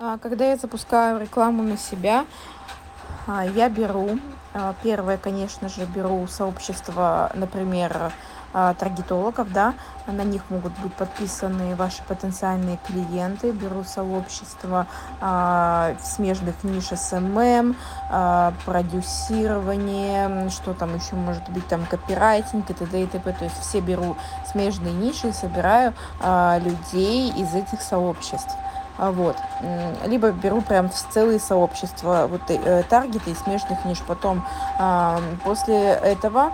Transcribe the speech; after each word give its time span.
А, 0.00 0.18
Когда 0.18 0.46
я 0.46 0.56
запускаю 0.56 1.20
рекламу 1.20 1.62
на 1.62 1.76
себя, 1.76 2.26
а, 3.28 3.44
я 3.44 3.68
беру, 3.68 4.18
а, 4.52 4.74
первое, 4.82 5.18
конечно 5.18 5.68
же, 5.68 5.84
беру 5.84 6.26
сообщество, 6.26 7.30
например, 7.34 8.12
таргетологов, 8.78 9.52
да, 9.52 9.74
на 10.06 10.22
них 10.22 10.42
могут 10.48 10.78
быть 10.78 10.94
подписаны 10.94 11.74
ваши 11.74 12.04
потенциальные 12.04 12.78
клиенты. 12.86 13.50
Беру 13.50 13.82
сообщество 13.82 14.86
а, 15.20 15.96
смежных 16.00 16.62
ниш 16.62 16.84
SMM, 16.84 17.74
продюсирование, 18.64 20.50
что 20.50 20.72
там 20.72 20.94
еще 20.94 21.16
может 21.16 21.48
быть, 21.48 21.66
там 21.66 21.84
копирайтинг 21.84 22.70
и 22.70 22.74
т.д. 22.74 23.02
и 23.02 23.06
т.п. 23.06 23.32
То 23.32 23.44
есть 23.44 23.58
все 23.60 23.80
беру 23.80 24.16
смежные 24.52 24.94
ниши 24.94 25.30
и 25.30 25.32
собираю 25.32 25.92
людей 26.60 27.32
из 27.32 27.54
этих 27.56 27.82
сообществ. 27.82 28.54
А, 28.96 29.10
Вот. 29.10 29.36
Либо 30.06 30.30
беру 30.30 30.60
прям 30.60 30.90
целые 30.90 31.40
сообщества, 31.40 32.26
вот 32.30 32.42
э, 32.48 32.82
таргеты 32.88 33.30
и 33.30 33.34
смежных 33.34 33.84
ниш. 33.84 33.98
Потом 34.06 34.44
а, 34.78 35.20
после 35.44 35.94
этого 35.94 36.52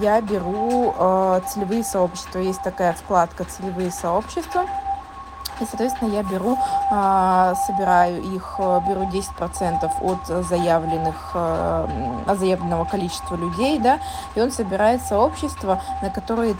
я 0.00 0.20
беру 0.20 0.94
э, 0.96 1.40
целевые 1.48 1.84
сообщества. 1.84 2.38
Есть 2.38 2.62
такая 2.62 2.94
вкладка 2.94 3.44
«Целевые 3.44 3.90
сообщества». 3.90 4.66
И, 5.60 5.64
соответственно, 5.64 6.12
я 6.12 6.22
беру, 6.22 6.58
а, 6.90 7.54
собираю 7.66 8.20
их, 8.22 8.54
э, 8.58 8.80
беру 8.88 9.04
10% 9.04 9.92
от 10.00 10.46
заявленных, 10.46 11.30
э, 11.34 12.22
от 12.26 12.38
заявленного 12.38 12.84
количества 12.84 13.36
людей, 13.36 13.78
да, 13.78 14.00
и 14.34 14.40
он 14.40 14.50
собирает 14.50 15.02
сообщество, 15.02 15.80
на 16.00 16.10
которые 16.10 16.56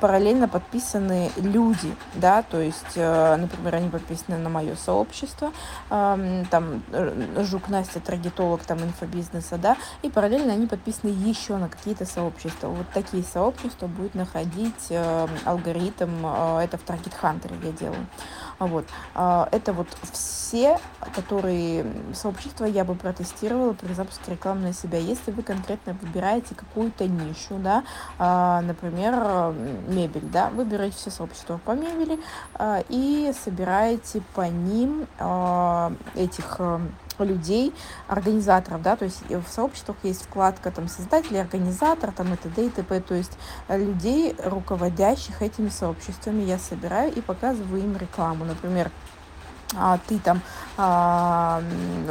параллельно 0.00 0.48
подписаны 0.48 1.30
люди, 1.36 1.94
да, 2.14 2.42
то 2.42 2.60
есть, 2.60 2.96
э, 2.96 3.36
например, 3.36 3.76
они 3.76 3.88
подписаны 3.88 4.38
на 4.38 4.48
мое 4.48 4.76
сообщество, 4.76 5.52
ам, 5.88 6.44
там, 6.46 6.82
э, 6.92 7.44
Жук 7.44 7.68
Настя, 7.68 8.00
таргетолог, 8.00 8.62
там, 8.62 8.80
инфобизнеса, 8.80 9.58
да, 9.58 9.76
и 10.02 10.10
параллельно 10.10 10.52
они 10.52 10.66
подписаны 10.66 11.10
еще 11.10 11.56
на 11.56 11.68
какие-то 11.68 12.04
сообщества. 12.04 12.68
Вот 12.68 12.86
такие 12.92 13.22
сообщества 13.22 13.86
будет 13.86 14.14
находить 14.14 14.86
э, 14.90 15.26
алгоритм, 15.44 16.10
э, 16.24 16.60
это 16.64 16.78
в 16.78 16.84
Target 16.84 17.12
Hunter 17.22 17.52
я 17.64 17.72
делаю. 17.72 18.06
А 18.60 18.66
Вот. 18.66 18.84
А, 19.14 19.48
Это 19.52 19.72
вот 19.72 19.88
все, 20.12 20.78
которые 21.14 21.86
сообщества 22.12 22.66
я 22.66 22.84
бы 22.84 22.94
протестировала 22.94 23.72
при 23.72 23.94
запуске 23.94 24.32
рекламы 24.32 24.60
на 24.60 24.72
себя. 24.74 24.98
Если 24.98 25.30
вы 25.30 25.42
конкретно 25.42 25.94
выбираете 25.94 26.54
какую-то 26.54 27.08
нишу, 27.08 27.54
да, 27.56 27.84
а, 28.18 28.60
например, 28.60 29.54
мебель, 29.88 30.28
да, 30.30 30.50
вы 30.50 30.66
берете 30.66 30.94
все 30.94 31.10
сообщества 31.10 31.58
по 31.64 31.70
мебели 31.70 32.20
и 32.90 33.32
собираете 33.42 34.22
по 34.34 34.42
ним 34.42 35.06
этих 36.14 36.60
а, 37.20 37.24
людей, 37.24 37.72
организаторов, 38.08 38.82
да, 38.82 38.96
то 38.96 39.04
есть 39.04 39.22
в 39.28 39.46
сообществах 39.48 39.96
есть 40.02 40.22
вкладка 40.22 40.70
там 40.70 40.88
создатель, 40.88 41.38
организатор, 41.38 42.12
там 42.12 42.32
и 42.34 42.36
т.д. 42.36 42.66
и 42.66 42.70
т.п. 42.70 43.00
То 43.00 43.14
есть 43.14 43.32
э, 43.68 43.78
людей, 43.78 44.34
руководящих 44.44 45.42
этими 45.42 45.68
сообществами, 45.68 46.42
я 46.42 46.58
собираю 46.58 47.12
и 47.12 47.20
показываю 47.20 47.82
им 47.82 47.96
рекламу. 47.96 48.44
Например, 48.44 48.90
а, 49.76 49.98
ты 50.06 50.18
там, 50.18 50.40
а, 50.76 51.62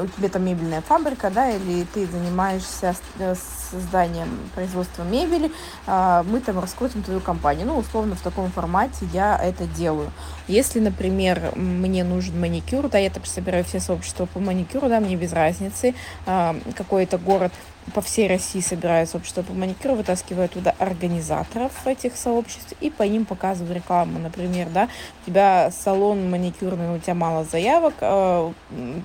у 0.02 0.08
тебя 0.08 0.30
там 0.30 0.46
мебельная 0.46 0.82
фабрика, 0.82 1.30
да, 1.30 1.50
или 1.50 1.84
ты 1.94 2.06
занимаешься 2.08 2.96
э, 3.20 3.36
созданием 3.72 4.30
производства 4.56 5.04
мебели, 5.04 5.52
а, 5.86 6.24
мы 6.24 6.40
там 6.40 6.60
раскрутим 6.60 7.04
твою 7.04 7.20
компанию. 7.20 7.68
Ну, 7.68 7.78
условно, 7.78 8.16
в 8.16 8.22
таком 8.22 8.50
формате 8.52 9.08
я 9.14 9.38
это 9.38 9.66
делаю. 9.66 10.12
Если, 10.48 10.80
например, 10.80 11.54
мне 11.56 12.04
нужен 12.04 12.40
маникюр, 12.40 12.88
да, 12.90 12.98
я 12.98 13.10
также 13.10 13.30
собираю 13.30 13.64
все 13.66 13.80
сообщества 13.80 14.26
по 14.26 14.40
маникюру, 14.40 14.88
да, 14.88 15.00
мне 15.00 15.16
без 15.16 15.34
разницы, 15.34 15.96
а, 16.26 16.56
какой 16.76 17.04
это 17.04 17.18
город, 17.18 17.52
по 17.94 18.02
всей 18.02 18.28
России 18.28 18.60
собираю 18.62 19.08
сообщество 19.08 19.42
по 19.42 19.54
маникюру, 19.54 19.96
вытаскиваю 19.96 20.50
туда 20.50 20.76
организаторов 20.80 21.72
этих 21.86 22.16
сообществ 22.16 22.74
и 22.82 22.90
по 22.90 23.04
ним 23.04 23.26
показываю 23.26 23.76
рекламу. 23.76 24.20
Например, 24.20 24.68
да, 24.70 24.90
у 25.24 25.30
тебя 25.30 25.72
салон 25.72 26.30
маникюрный, 26.30 26.96
у 26.96 27.00
тебя 27.00 27.14
мало 27.16 27.44
заявок, 27.44 27.94
э, 28.02 28.52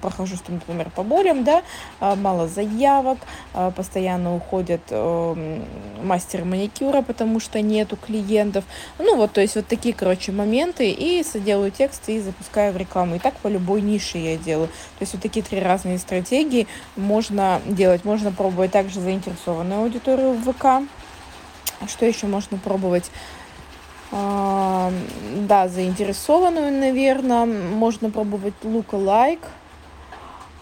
прохожусь 0.02 0.40
там, 0.40 0.56
например, 0.56 0.90
по 0.90 1.02
болям, 1.02 1.44
да, 1.44 1.62
а, 2.00 2.14
мало 2.16 2.48
заявок, 2.48 3.18
а, 3.52 3.70
постоянно 3.70 4.34
уходят 4.34 4.82
э, 4.90 4.94
м, 5.36 5.64
мастеры 6.06 6.44
маникюра, 6.44 7.02
потому 7.02 7.40
что 7.40 7.60
нету 7.60 7.96
клиентов. 7.96 8.64
Ну 8.98 9.16
вот, 9.16 9.32
то 9.32 9.40
есть 9.40 9.56
вот 9.56 9.66
такие, 9.66 9.94
короче, 9.94 10.32
моменты, 10.32 10.90
и 10.90 11.22
с- 11.22 11.38
делаю 11.38 11.70
текст 11.70 12.08
и 12.08 12.20
запускаю 12.20 12.72
в 12.72 12.76
рекламу. 12.76 13.16
И 13.16 13.18
так 13.18 13.34
по 13.36 13.48
любой 13.48 13.80
нише 13.80 14.18
я 14.18 14.36
делаю. 14.36 14.68
То 14.68 15.02
есть 15.02 15.12
вот 15.14 15.22
такие 15.22 15.42
три 15.44 15.60
разные 15.60 15.98
стратегии 15.98 16.66
можно 16.96 17.60
делать. 17.66 18.04
Можно 18.04 18.32
пробовать 18.32 18.70
также 18.74 19.00
заинтересованную 19.00 19.82
аудиторию 19.82 20.32
в 20.32 20.52
ВК. 20.52 20.82
Что 21.86 22.06
еще 22.06 22.26
можно 22.26 22.58
пробовать? 22.58 23.08
А, 24.10 24.90
да, 25.48 25.68
заинтересованную, 25.68 26.72
наверное. 26.72 27.46
Можно 27.46 28.10
пробовать 28.10 28.54
лука-лайк. 28.64 29.38
А, 29.42 29.63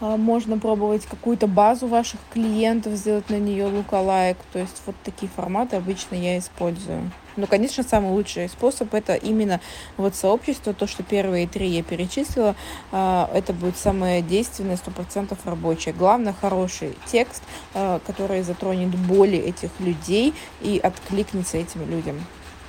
Можно 0.02 0.58
пробовать 0.58 1.06
какую-то 1.06 1.46
базу 1.46 1.86
ваших 1.86 2.18
клиентов, 2.32 2.94
сделать 2.94 3.30
на 3.30 3.38
нее 3.38 3.66
лука-лайк. 3.66 4.36
То 4.52 4.58
есть 4.58 4.82
вот 4.84 4.96
такие 5.04 5.30
форматы 5.30 5.76
обычно 5.76 6.16
я 6.16 6.38
использую. 6.38 7.12
Но, 7.36 7.46
конечно, 7.46 7.84
самый 7.84 8.10
лучший 8.10 8.48
способ 8.48 8.92
это 8.94 9.14
именно 9.14 9.60
вот 9.96 10.16
сообщество, 10.16 10.74
то, 10.74 10.88
что 10.88 11.04
первые 11.04 11.46
три 11.46 11.68
я 11.68 11.84
перечислила, 11.84 12.56
а, 12.90 13.30
это 13.32 13.52
будет 13.52 13.78
самое 13.78 14.22
действенное, 14.22 14.76
сто 14.76 14.90
процентов 14.90 15.38
рабочее. 15.44 15.94
Главное, 15.94 16.34
хороший 16.38 16.96
текст, 17.06 17.42
а, 17.72 18.00
который 18.04 18.42
затронет 18.42 18.90
боли 18.90 19.38
этих 19.38 19.70
людей 19.78 20.34
и 20.60 20.80
откликнется 20.82 21.58
этим 21.58 21.88
людям. 21.88 22.16